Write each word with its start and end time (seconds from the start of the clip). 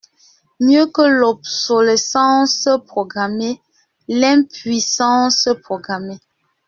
Mieux 0.59 0.87
que 0.87 1.03
l’obsolescence 1.03 2.67
programmée, 2.87 3.61
l’impuissance 4.07 5.47
programmée. 5.63 6.17